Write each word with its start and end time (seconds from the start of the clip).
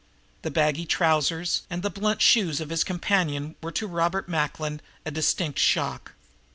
The 0.41 0.49
bagging 0.49 0.87
trousers 0.87 1.61
and 1.69 1.83
the 1.83 1.91
blunt 1.91 2.21
toed 2.21 2.23
shoes 2.23 2.59
of 2.59 2.71
his 2.71 2.83
companion 2.83 3.55
were 3.61 3.71
to 3.73 3.85
Robert 3.85 4.27
Macklin 4.27 4.81
a 5.05 5.11
distinct 5.11 5.59
shock. 5.59 6.13